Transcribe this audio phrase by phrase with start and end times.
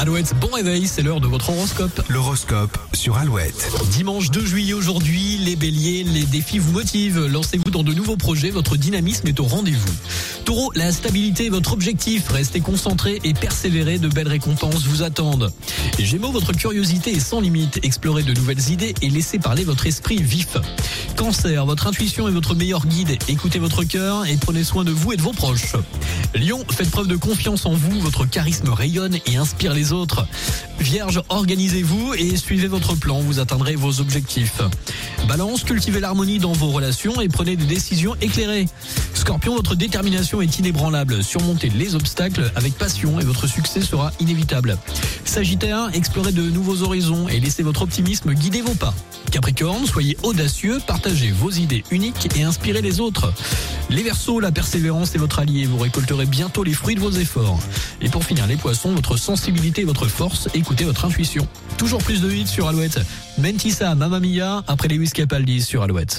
[0.00, 2.02] Alouette, bon réveil, c'est l'heure de votre horoscope.
[2.08, 3.70] L'horoscope sur Alouette.
[3.90, 7.26] Dimanche 2 juillet aujourd'hui, les béliers, les défis vous motivent.
[7.26, 9.92] Lancez-vous dans de nouveaux projets, votre dynamisme est au rendez-vous.
[10.46, 12.30] Taureau, la stabilité est votre objectif.
[12.30, 15.52] Restez concentré et persévérez, de belles récompenses vous attendent.
[15.98, 17.78] Gémeaux, votre curiosité est sans limite.
[17.82, 20.56] Explorez de nouvelles idées et laissez parler votre esprit vif.
[21.20, 23.18] Cancer, votre intuition est votre meilleur guide.
[23.28, 25.76] Écoutez votre cœur et prenez soin de vous et de vos proches.
[26.34, 30.26] Lion, faites preuve de confiance en vous, votre charisme rayonne et inspire les autres.
[30.80, 34.62] Vierge, organisez-vous et suivez votre plan, vous atteindrez vos objectifs.
[35.28, 38.66] Balance, cultivez l'harmonie dans vos relations et prenez des décisions éclairées.
[39.14, 41.22] Scorpion, votre détermination est inébranlable.
[41.22, 44.78] Surmontez les obstacles avec passion et votre succès sera inévitable.
[45.24, 48.94] Sagittaire, explorez de nouveaux horizons et laissez votre optimisme guider vos pas.
[49.30, 53.32] Capricorne, soyez audacieux, partagez vos idées uniques et inspirez les autres.
[53.90, 57.58] Les Verseaux, la persévérance est votre allié, vous récolterez bientôt les fruits de vos efforts.
[58.00, 61.46] Et pour finir, les Poissons, votre sensibilité votre force, écoutez votre intuition.
[61.76, 63.00] Toujours plus de hits sur Alouette.
[63.38, 66.18] Mentissa, Mamma Mia, après les Capaldi sur Alouette.